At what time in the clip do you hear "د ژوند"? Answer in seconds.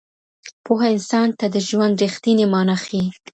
1.53-1.95